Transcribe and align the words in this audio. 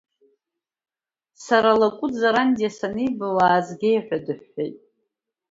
Сара 1.45 1.71
Лакәт 1.79 2.13
Зарандиа 2.19 2.69
саниба 2.77 3.27
уаазгеи 3.35 3.97
ҳәа 4.05 4.17
дыҳәҳәеит. 4.25 4.77